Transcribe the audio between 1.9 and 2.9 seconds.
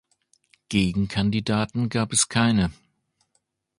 es keine.